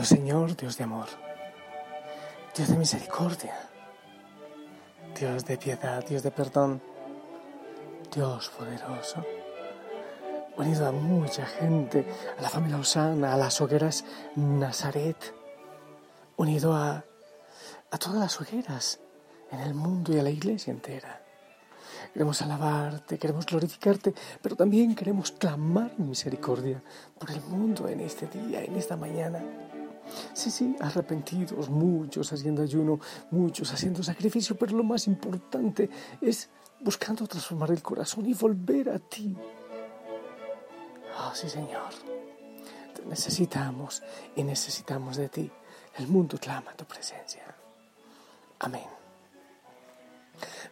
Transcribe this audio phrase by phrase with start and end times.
[0.00, 1.06] Señor, Dios de amor,
[2.56, 3.54] Dios de misericordia,
[5.18, 6.82] Dios de piedad, Dios de perdón,
[8.12, 9.24] Dios poderoso,
[10.56, 12.06] unido a mucha gente,
[12.38, 15.34] a la familia Osana, a las hogueras Nazaret,
[16.36, 17.04] unido a,
[17.90, 18.98] a todas las hogueras
[19.50, 21.22] en el mundo y a la iglesia entera.
[22.12, 26.82] Queremos alabarte, queremos glorificarte, pero también queremos clamar misericordia
[27.18, 29.42] por el mundo en este día, en esta mañana.
[30.32, 35.88] Sí, sí, arrepentidos, muchos haciendo ayuno, muchos haciendo sacrificio, pero lo más importante
[36.20, 36.48] es
[36.80, 39.36] buscando transformar el corazón y volver a ti.
[41.18, 41.90] Oh, sí, Señor.
[42.94, 44.02] Te necesitamos
[44.36, 45.50] y necesitamos de ti.
[45.96, 47.42] El mundo clama tu presencia.
[48.60, 49.02] Amén.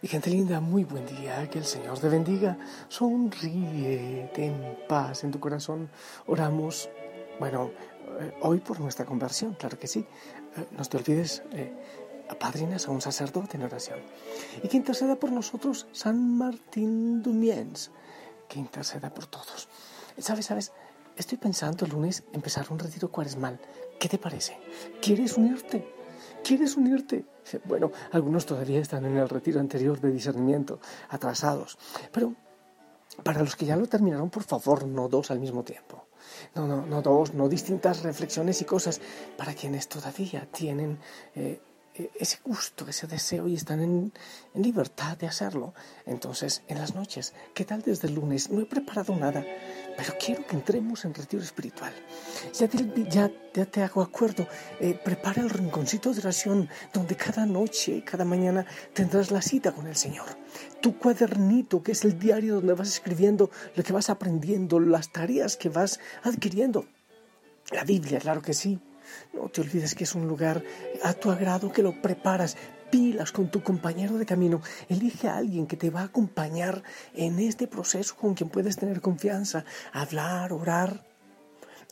[0.01, 2.57] Mi gente linda, muy buen día, que el Señor te bendiga.
[2.89, 5.89] Sonríe, ten paz en tu corazón.
[6.25, 6.89] Oramos,
[7.39, 7.71] bueno,
[8.19, 9.99] eh, hoy por nuestra conversión, claro que sí.
[9.99, 11.71] Eh, no te olvides, eh,
[12.29, 13.99] apadrinas a un sacerdote en oración.
[14.63, 17.91] Y que interceda por nosotros San Martín Dumiens,
[18.47, 19.69] que interceda por todos.
[20.17, 20.71] ¿Sabes, sabes?
[21.15, 23.59] Estoy pensando el lunes empezar un retiro cuaresmal.
[23.99, 24.57] ¿Qué te parece?
[25.01, 25.87] ¿Quieres unirte?
[26.43, 27.25] ¿Quieres unirte?
[27.65, 31.77] Bueno, algunos todavía están en el retiro anterior de discernimiento, atrasados.
[32.11, 32.33] Pero
[33.23, 36.07] para los que ya lo terminaron, por favor, no dos al mismo tiempo.
[36.55, 39.01] No, no, no dos, no distintas reflexiones y cosas.
[39.37, 40.99] Para quienes todavía tienen
[41.35, 41.61] eh,
[41.93, 44.13] ese gusto, ese deseo y están en,
[44.53, 45.73] libertad de hacerlo.
[46.05, 48.49] Entonces, en las noches, ¿qué tal desde el lunes?
[48.49, 49.45] No he preparado nada,
[49.97, 51.93] pero quiero que entremos en retiro espiritual.
[52.53, 54.47] Ya te, hago acuerdo,
[54.79, 59.87] eh, prepara el rinconcito de oración donde cada noche, cada mañana tendrás la cita con
[59.87, 60.27] el Señor.
[60.81, 65.57] Tu cuadernito, que es el diario donde vas escribiendo lo que vas aprendiendo, las tareas
[65.57, 66.85] que vas adquiriendo.
[67.71, 68.79] La Biblia, claro que sí
[69.33, 70.63] no te olvides que es un lugar
[71.03, 72.57] a tu agrado, que lo preparas.
[72.89, 74.61] Pilas con tu compañero de camino.
[74.89, 78.99] Elige a alguien que te va a acompañar en este proceso con quien puedes tener
[78.99, 79.63] confianza,
[79.93, 81.05] hablar, orar.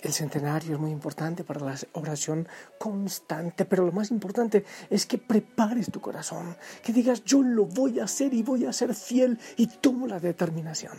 [0.01, 2.47] El centenario es muy importante para la oración
[2.77, 7.99] constante, pero lo más importante es que prepares tu corazón, que digas yo lo voy
[7.99, 10.93] a hacer y voy a ser fiel y tomo la determinación.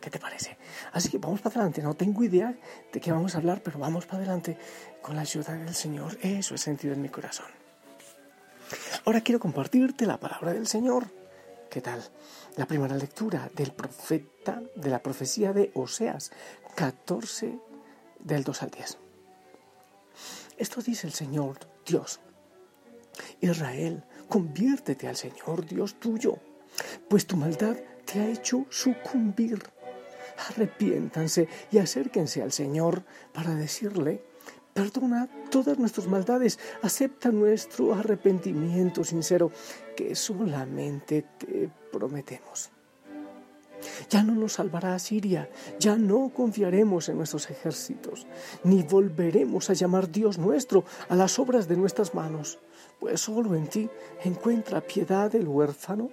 [0.00, 0.56] ¿Qué te parece?
[0.92, 1.82] Así que vamos para adelante.
[1.82, 2.54] No tengo idea
[2.92, 4.56] de qué vamos a hablar, pero vamos para adelante
[5.02, 6.18] con la ayuda del Señor.
[6.22, 7.46] Eso es sentido en mi corazón.
[9.04, 11.06] Ahora quiero compartirte la palabra del Señor.
[11.70, 12.02] ¿Qué tal?
[12.56, 16.30] La primera lectura del profeta, de la profecía de Oseas
[16.74, 17.58] 14,
[18.20, 18.98] del 2 al 10.
[20.56, 22.20] Esto dice el Señor Dios.
[23.40, 26.38] Israel, conviértete al Señor Dios tuyo,
[27.08, 29.62] pues tu maldad te ha hecho sucumbir
[30.48, 33.02] arrepiéntanse y acérquense al Señor
[33.32, 34.22] para decirle,
[34.72, 39.50] perdona todas nuestras maldades, acepta nuestro arrepentimiento sincero
[39.96, 42.70] que solamente te prometemos.
[44.10, 45.48] Ya no nos salvará Siria,
[45.78, 48.26] ya no confiaremos en nuestros ejércitos,
[48.64, 52.58] ni volveremos a llamar Dios nuestro a las obras de nuestras manos,
[53.00, 53.88] pues solo en ti
[54.24, 56.10] encuentra piedad el huérfano.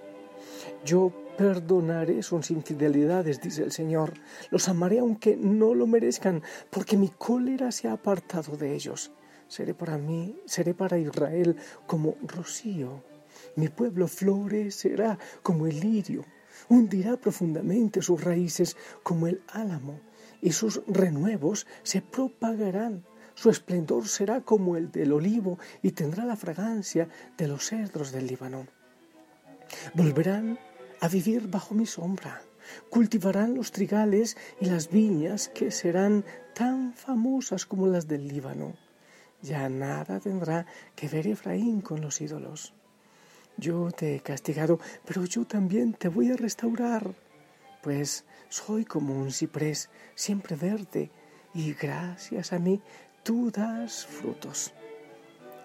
[0.84, 4.14] Yo Perdonaré sus infidelidades, dice el Señor.
[4.50, 9.10] Los amaré aunque no lo merezcan, porque mi cólera se ha apartado de ellos.
[9.48, 11.56] Seré para mí, seré para Israel
[11.86, 13.02] como rocío.
[13.56, 16.24] Mi pueblo florecerá como el lirio,
[16.68, 20.00] hundirá profundamente sus raíces como el álamo,
[20.40, 23.04] y sus renuevos se propagarán.
[23.34, 28.28] Su esplendor será como el del olivo y tendrá la fragancia de los cedros del
[28.28, 28.66] Líbano.
[29.94, 30.58] Volverán
[31.04, 32.40] a vivir bajo mi sombra.
[32.88, 38.72] Cultivarán los trigales y las viñas que serán tan famosas como las del Líbano.
[39.42, 40.64] Ya nada tendrá
[40.96, 42.72] que ver Efraín con los ídolos.
[43.58, 47.14] Yo te he castigado, pero yo también te voy a restaurar,
[47.82, 51.10] pues soy como un ciprés siempre verde,
[51.52, 52.80] y gracias a mí
[53.22, 54.72] tú das frutos.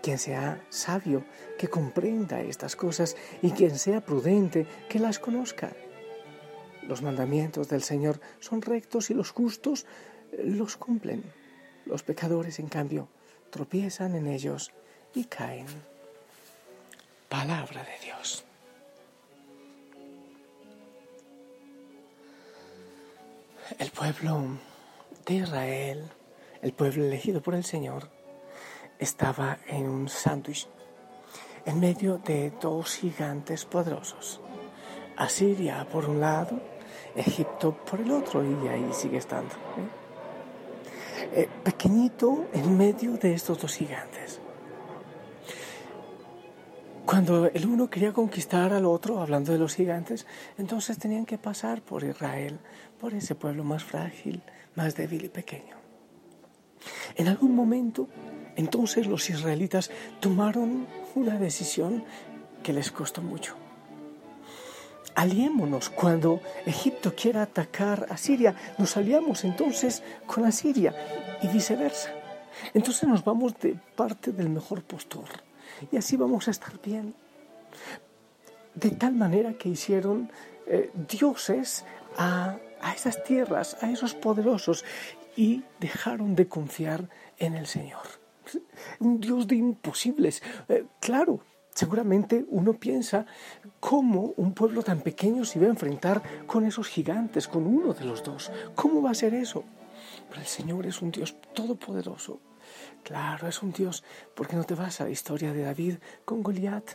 [0.02, 1.26] Quien sea sabio,
[1.58, 5.74] que comprenda estas cosas, y quien sea prudente, que las conozca.
[6.84, 9.86] Los mandamientos del Señor son rectos y los justos
[10.32, 11.24] eh, los cumplen.
[11.86, 13.10] Los pecadores, en cambio,
[13.50, 14.72] tropiezan en ellos
[15.14, 15.68] y caen.
[17.28, 18.44] Palabra de Dios.
[23.78, 24.58] El pueblo
[25.28, 26.10] de Israel,
[26.64, 28.10] el pueblo elegido por el Señor,
[29.00, 30.68] estaba en un sándwich
[31.66, 34.42] en medio de dos gigantes poderosos.
[35.18, 36.60] Asiria por un lado,
[37.16, 39.56] Egipto por el otro, y ahí sigue estando.
[39.56, 40.00] ¿eh?
[41.34, 44.40] eh, pequeñito en medio de estos dos gigantes.
[47.06, 51.82] Cuando el uno quería conquistar al otro, hablando de los gigantes, entonces tenían que pasar
[51.82, 52.60] por Israel,
[53.00, 54.44] por ese pueblo más frágil,
[54.76, 55.76] más débil y pequeño.
[57.16, 58.08] En algún momento,
[58.60, 59.90] entonces los israelitas
[60.20, 60.86] tomaron
[61.16, 62.04] una decisión
[62.62, 63.56] que les costó mucho.
[65.16, 70.94] Aliémonos cuando Egipto quiera atacar a Siria, nos aliamos entonces con Asiria
[71.42, 72.14] y viceversa.
[72.74, 75.30] Entonces nos vamos de parte del mejor postor
[75.90, 77.16] y así vamos a estar bien.
[78.76, 80.30] De tal manera que hicieron
[80.68, 81.86] eh, dioses
[82.18, 82.58] a,
[82.94, 84.84] esas tierras, a esos poderosos,
[85.38, 87.08] y dejaron de confiar
[87.38, 88.19] en el Señor.
[89.00, 90.42] Un Dios de imposibles.
[90.68, 91.42] Eh, claro,
[91.74, 93.26] seguramente uno piensa
[93.80, 98.06] cómo un pueblo tan pequeño se iba a enfrentar con esos gigantes, con uno de
[98.06, 98.52] los dos.
[98.76, 99.64] ¿Cómo va a ser eso?
[100.30, 102.40] Pero el Señor es un Dios todopoderoso
[103.04, 104.04] Claro, es un Dios,
[104.36, 105.96] porque no te vas a la historia de David
[106.26, 106.92] con Goliat,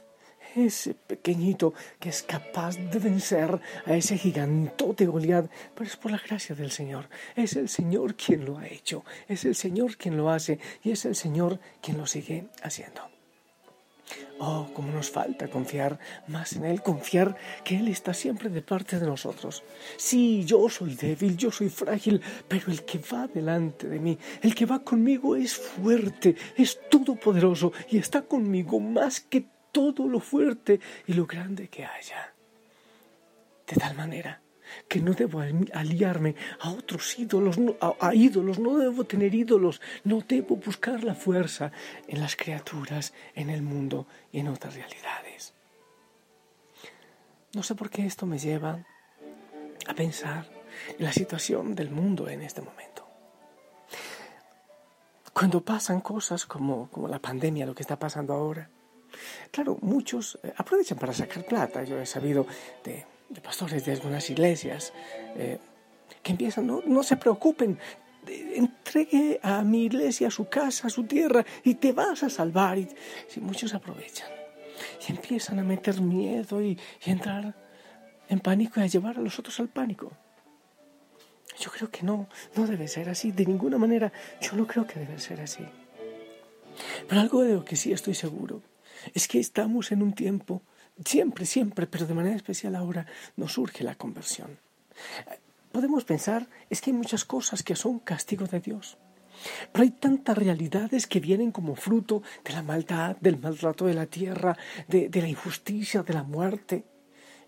[0.54, 6.18] ese pequeñito que es capaz de vencer a ese gigantote Goliat, pero es por la
[6.18, 7.08] gracia del Señor.
[7.36, 11.04] Es el Señor quien lo ha hecho, es el Señor quien lo hace y es
[11.04, 13.14] el Señor quien lo sigue haciendo.
[14.38, 18.98] Oh, cómo nos falta confiar más en Él, confiar que Él está siempre de parte
[18.98, 19.62] de nosotros.
[19.96, 24.54] Sí, yo soy débil, yo soy frágil, pero el que va delante de mí, el
[24.54, 30.80] que va conmigo es fuerte, es todopoderoso y está conmigo más que todo lo fuerte
[31.06, 32.32] y lo grande que haya.
[33.66, 34.40] De tal manera
[34.88, 35.40] que no debo
[35.72, 41.72] aliarme a otros ídolos, a, ídolos, no debo tener ídolos, no debo buscar la fuerza
[42.06, 45.54] en las criaturas, en el mundo y en otras realidades.
[47.52, 48.84] No sé por qué esto me lleva
[49.86, 50.48] a pensar
[50.98, 53.06] en la situación del mundo en este momento.
[55.32, 58.70] Cuando pasan cosas como, como la pandemia, lo que está pasando ahora,
[59.54, 61.84] claro, muchos eh, aprovechan para sacar plata.
[61.84, 62.46] Yo he sabido
[62.82, 64.92] de de pastores de algunas iglesias
[65.36, 65.58] eh,
[66.22, 67.78] que empiezan, no, no se preocupen,
[68.26, 72.78] entregue a mi iglesia su casa, su tierra y te vas a salvar.
[72.78, 72.88] Y,
[73.40, 74.28] muchos aprovechan
[75.06, 77.54] y empiezan a meter miedo y, y entrar
[78.28, 80.12] en pánico y a llevar a los otros al pánico.
[81.58, 84.12] Yo creo que no, no debe ser así, de ninguna manera.
[84.40, 85.64] Yo no creo que debe ser así.
[87.08, 88.62] Pero algo de lo que sí estoy seguro
[89.12, 90.62] es que estamos en un tiempo
[91.04, 93.06] Siempre, siempre, pero de manera especial ahora
[93.36, 94.58] nos surge la conversión.
[95.72, 98.96] Podemos pensar, es que hay muchas cosas que son castigo de Dios.
[99.72, 104.06] Pero hay tantas realidades que vienen como fruto de la maldad, del maltrato de la
[104.06, 104.56] tierra,
[104.86, 106.84] de, de la injusticia, de la muerte.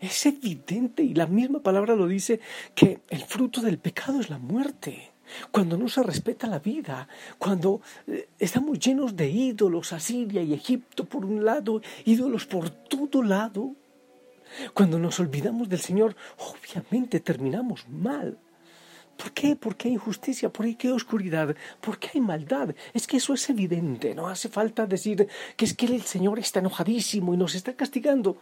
[0.00, 2.40] Es evidente, y la misma palabra lo dice,
[2.74, 5.12] que el fruto del pecado es la muerte
[5.50, 7.08] cuando no se respeta la vida,
[7.38, 13.22] cuando eh, estamos llenos de ídolos, Asiria y Egipto por un lado, ídolos por todo
[13.22, 13.74] lado,
[14.74, 18.38] cuando nos olvidamos del Señor, obviamente terminamos mal.
[19.16, 19.56] ¿Por qué?
[19.56, 20.50] ¿Por qué hay injusticia?
[20.50, 21.56] ¿Por qué hay oscuridad?
[21.80, 22.74] ¿Por qué hay maldad?
[22.92, 25.26] Es que eso es evidente, no hace falta decir
[25.56, 28.38] que es que el Señor está enojadísimo y nos está castigando.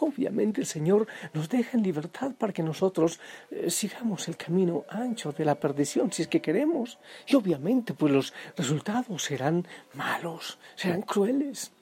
[0.00, 5.32] Obviamente el Señor nos deja en libertad para que nosotros eh, sigamos el camino ancho
[5.32, 6.98] de la perdición, si es que queremos.
[7.26, 11.72] Y obviamente pues los resultados serán malos, serán crueles.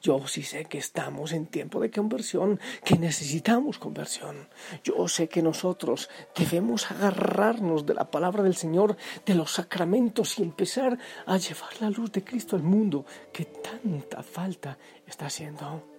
[0.00, 4.48] Yo sí sé que estamos en tiempo de conversión, que necesitamos conversión.
[4.82, 10.42] Yo sé que nosotros debemos agarrarnos de la palabra del Señor, de los sacramentos y
[10.42, 15.95] empezar a llevar la luz de Cristo al mundo que tanta falta está haciendo.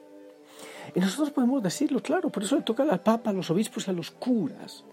[0.95, 3.91] Y nosotros podemos decirlo, claro, por eso le toca al Papa, a los obispos y
[3.91, 4.83] a los curas.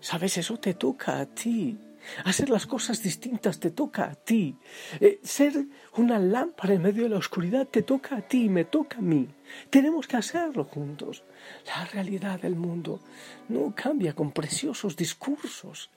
[0.00, 1.78] Sabes, eso te toca a ti.
[2.24, 4.56] Hacer las cosas distintas te toca a ti.
[5.00, 8.98] Eh, ser una lámpara en medio de la oscuridad te toca a ti, me toca
[8.98, 9.28] a mí.
[9.70, 11.24] Tenemos que hacerlo juntos.
[11.66, 13.00] La realidad del mundo
[13.48, 15.90] no cambia con preciosos discursos.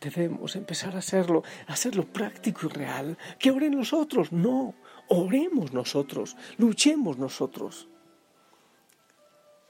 [0.00, 3.18] Debemos empezar a hacerlo, a hacerlo práctico y real.
[3.38, 4.74] Que oren nosotros, no,
[5.08, 7.88] oremos nosotros, luchemos nosotros.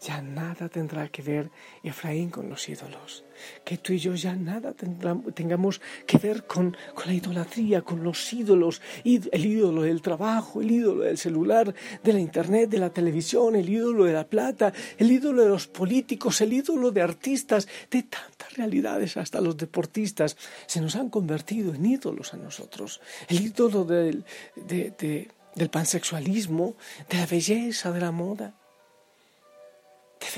[0.01, 1.51] Ya nada tendrá que ver
[1.83, 3.25] Efraín con los ídolos.
[3.65, 8.81] Que tú y yo ya nada tengamos que ver con, la idolatría, con los ídolos.
[9.05, 11.75] El ídolo del trabajo, el ídolo del celular,
[12.05, 15.67] de la internet, de la televisión, el ídolo de la plata, el ídolo de los
[15.67, 20.37] políticos, el ídolo de artistas, de tantas realidades, hasta los deportistas,
[20.67, 23.01] se nos han convertido en ídolos a nosotros.
[23.27, 24.25] El ídolo del,
[24.55, 26.77] del pansexualismo,
[27.11, 28.55] de la belleza, de la moda.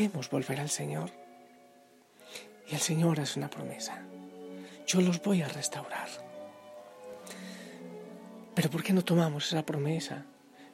[0.08, 1.10] Volver al Señor.
[2.68, 4.02] Y el Señor hace una promesa.
[4.86, 6.08] Yo los voy a restaurar.
[8.54, 10.24] Pero ¿por qué no tomamos esa promesa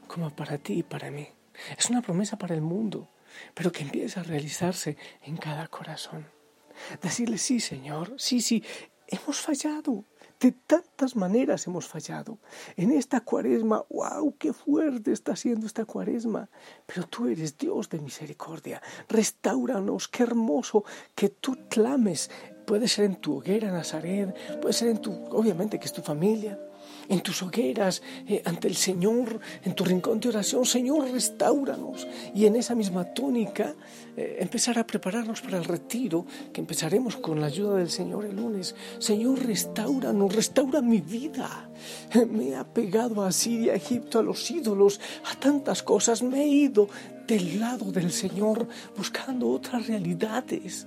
[0.06, 1.28] como para ti y para mí?
[1.76, 3.09] Es una promesa para el mundo,
[3.54, 6.26] pero que empieza a realizarse en cada corazón.
[7.02, 8.62] Decirle, sí, Señor, sí, sí,
[9.09, 10.04] hemos fallado.
[10.40, 12.38] De tantas maneras hemos fallado.
[12.76, 16.49] En esta cuaresma, wow, qué fuerte está siendo esta cuaresma.
[16.87, 18.83] Pero tú eres Dios de misericordia.
[19.09, 22.31] Restauranos, qué hermoso que tú clames.
[22.66, 26.59] Puede ser en tu hoguera, Nazaret, puede ser en tu, obviamente que es tu familia,
[27.08, 32.06] en tus hogueras, eh, ante el Señor, en tu rincón de oración, Señor, restauranos.
[32.34, 33.75] Y en esa misma tónica,
[34.16, 38.36] eh, empezar a prepararnos para el retiro, que empezaremos con la ayuda del Señor el
[38.36, 38.75] lunes.
[38.98, 41.70] Señor, restauranos, restaura mi vida.
[42.30, 46.22] Me he apegado a Siria, a Egipto, a los ídolos, a tantas cosas.
[46.22, 46.88] Me he ido
[47.26, 50.86] del lado del Señor buscando otras realidades.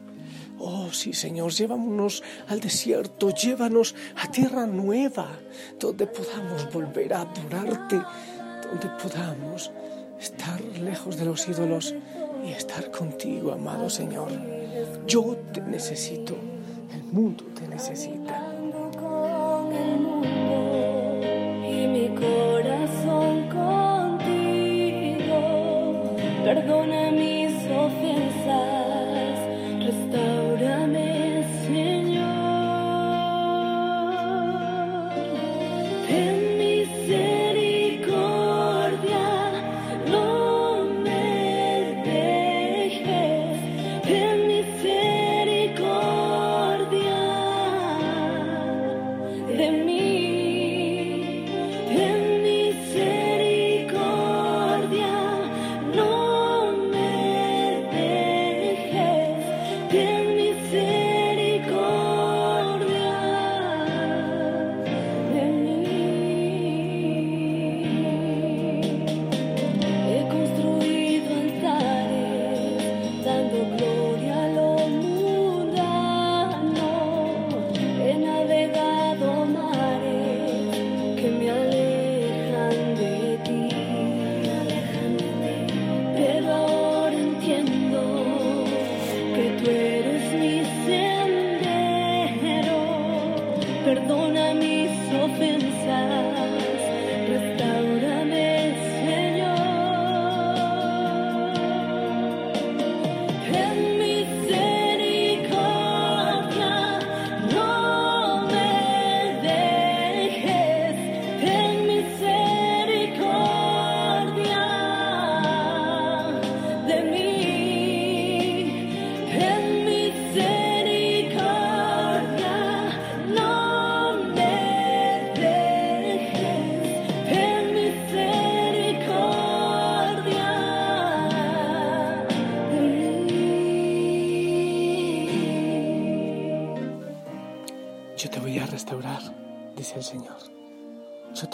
[0.61, 5.39] Oh, sí, Señor, llévanos al desierto, llévanos a tierra nueva,
[5.79, 8.01] donde podamos volver a adorarte,
[8.69, 9.71] donde podamos
[10.19, 11.95] estar lejos de los ídolos
[12.45, 14.29] y estar contigo, amado Señor.
[15.07, 16.35] Yo te necesito,
[16.93, 18.53] el mundo te necesita.
[21.69, 24.57] Y mi corazón contigo,
[26.43, 27.08] perdona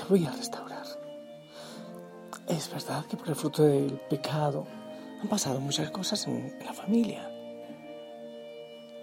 [0.07, 0.85] Voy a restaurar.
[2.47, 4.67] Es verdad que por el fruto del pecado
[5.19, 7.27] han pasado muchas cosas en, la familia.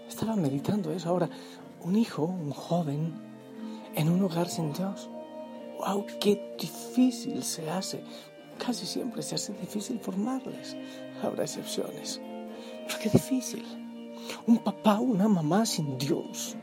[0.09, 1.29] Estaba meditando eso ahora.
[1.81, 3.15] Un hijo, un joven,
[3.97, 5.11] en un hogar sin Dios.
[5.81, 6.07] ¡Wow!
[6.21, 8.05] ¡Qué difícil se hace!
[8.65, 10.77] Casi siempre se hace difícil formarles.
[11.21, 12.21] Habrá excepciones.
[12.87, 13.65] Pero qué difícil.
[14.47, 16.57] Un papá, una mamá sin Dios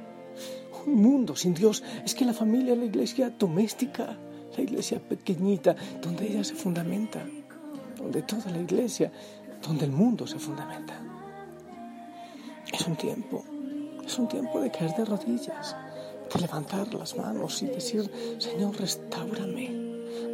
[0.86, 1.84] un mundo sin Dios.
[2.06, 4.18] Es que la familia la iglesia doméstica,
[4.60, 7.26] la iglesia pequeñita, donde ella se fundamenta,
[7.98, 9.12] donde toda la iglesia,
[9.66, 11.00] donde el mundo se fundamenta.
[12.72, 13.44] Es un tiempo,
[14.06, 15.76] es un tiempo de caer de rodillas,
[16.34, 19.68] de levantar las manos y decir, Señor, restaurame,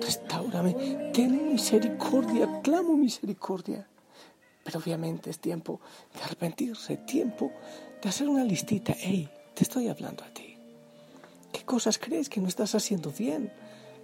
[0.02, 3.88] restaurame, ten misericordia, clamo misericordia.
[4.64, 5.80] Pero obviamente es tiempo
[6.16, 7.52] de arrepentirse, tiempo
[8.02, 8.96] de hacer una listita.
[8.98, 10.58] Hey, te estoy hablando a ti.
[11.54, 13.52] ¿Qué cosas crees que no estás haciendo bien?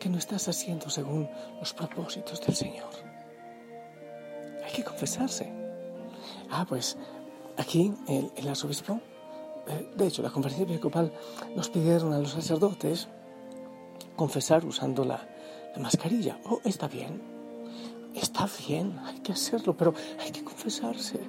[0.02, 1.30] Que no estás haciendo según
[1.60, 2.90] los propósitos del Señor.
[4.66, 5.54] Hay que confesarse.
[6.50, 6.98] Ah, pues
[7.56, 9.00] aquí el, arzobispo,
[9.68, 11.14] eh, de hecho la conferencia episcopal
[11.56, 13.10] nos pidieron a los sacerdotes
[14.16, 15.24] confesar usando la,
[15.76, 16.40] la mascarilla.
[16.46, 17.22] Oh, está bien.
[18.16, 21.20] Está bien, hay que hacerlo, pero hay que confesarse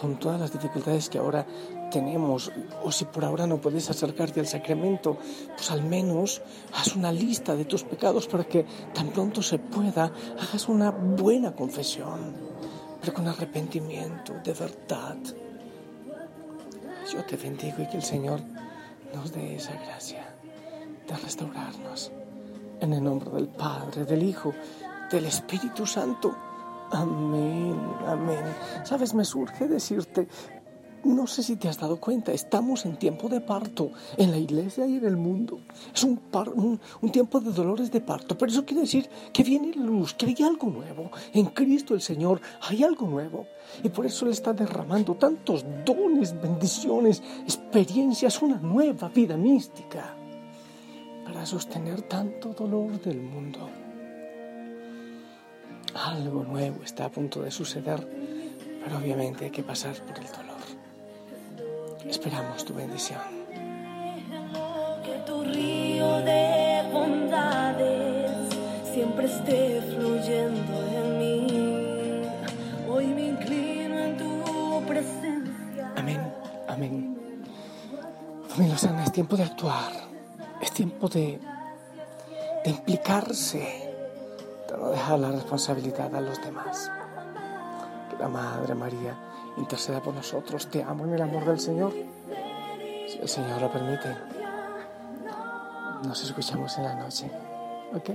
[0.00, 1.46] con todas las dificultades que ahora
[1.90, 2.50] tenemos,
[2.82, 5.16] o si por ahora no puedes acercarte al sacramento,
[5.56, 10.10] pues al menos haz una lista de tus pecados para que tan pronto se pueda
[10.40, 12.34] hagas una buena confesión,
[13.00, 15.16] pero con arrepentimiento, de verdad.
[17.12, 18.40] Yo te bendigo y que el Señor
[19.14, 20.26] nos dé esa gracia
[21.06, 22.10] de restaurarnos.
[22.80, 24.52] En el nombre del Padre, del Hijo,
[25.10, 26.34] del Espíritu Santo.
[26.90, 28.44] Amén, amén.
[28.84, 30.28] Sabes, me surge decirte,
[31.04, 34.86] no sé si te has dado cuenta, estamos en tiempo de parto en la iglesia
[34.86, 35.60] y en el mundo.
[35.94, 36.20] Es un,
[37.00, 40.36] un, tiempo de dolores de parto, pero eso quiere decir que viene luz, que hay
[40.42, 41.10] algo nuevo.
[41.34, 43.46] En Cristo el Señor hay algo nuevo.
[43.82, 50.16] Y por eso Él está derramando tantos dones, bendiciones, experiencias, una nueva vida mística
[51.24, 53.83] para sostener tanto dolor del mundo.
[55.94, 58.06] Algo nuevo está a punto de suceder,
[58.82, 60.54] pero obviamente hay que pasar por el dolor.
[62.08, 63.20] Esperamos tu bendición.
[65.04, 68.30] Que tu río de bondades
[68.92, 71.46] siempre esté fluyendo en mí.
[72.88, 75.92] Hoy me inclino en tu presencia.
[75.96, 76.20] Amén,
[76.68, 77.18] amén.
[78.48, 79.92] Familia Sana, es tiempo de actuar.
[80.60, 81.38] Es tiempo de,
[82.64, 83.83] de implicarse,
[84.84, 86.90] no dejar la responsabilidad a los demás.
[88.10, 89.16] Que la Madre María
[89.56, 90.68] interceda por nosotros.
[90.68, 91.92] Te amo en el amor del Señor.
[93.08, 94.14] Si el Señor lo permite,
[96.06, 97.30] nos escuchamos en la noche.
[97.94, 98.10] ¿Ok?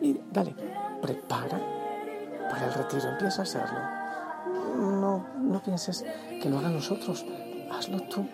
[0.00, 0.54] Y dale,
[1.02, 1.60] prepara
[2.48, 3.10] para el retiro.
[3.10, 3.78] Empieza a hacerlo.
[4.76, 6.04] No, no pienses
[6.42, 7.26] que lo hagan nosotros.
[7.70, 8.26] Hazlo tú.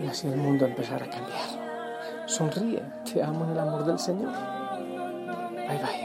[0.00, 2.26] Y así el mundo empezará a cambiar.
[2.26, 2.82] Sonríe.
[3.12, 4.32] Te amo en el amor del Señor.
[5.52, 6.01] Bye bye.